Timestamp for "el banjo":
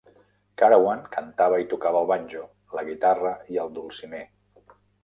2.01-2.43